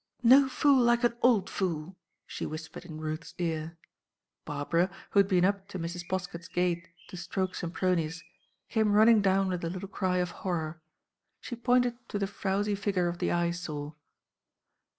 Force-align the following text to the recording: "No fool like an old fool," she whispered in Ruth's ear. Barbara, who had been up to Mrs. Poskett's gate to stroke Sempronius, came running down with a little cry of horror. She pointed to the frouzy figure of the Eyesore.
"No 0.23 0.49
fool 0.49 0.81
like 0.83 1.03
an 1.03 1.15
old 1.21 1.47
fool," 1.47 1.95
she 2.25 2.43
whispered 2.43 2.85
in 2.85 2.99
Ruth's 2.99 3.35
ear. 3.37 3.77
Barbara, 4.45 4.89
who 5.11 5.19
had 5.19 5.27
been 5.27 5.45
up 5.45 5.67
to 5.67 5.77
Mrs. 5.77 6.07
Poskett's 6.09 6.47
gate 6.47 6.87
to 7.09 7.17
stroke 7.17 7.53
Sempronius, 7.53 8.23
came 8.67 8.93
running 8.93 9.21
down 9.21 9.47
with 9.49 9.63
a 9.63 9.69
little 9.69 9.87
cry 9.87 10.17
of 10.17 10.31
horror. 10.41 10.81
She 11.39 11.55
pointed 11.55 11.97
to 12.09 12.17
the 12.17 12.25
frouzy 12.25 12.73
figure 12.73 13.07
of 13.09 13.19
the 13.19 13.31
Eyesore. 13.31 13.95